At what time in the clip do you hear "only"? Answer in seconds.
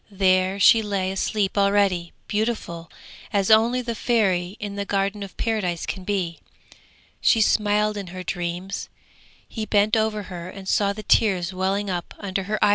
3.51-3.83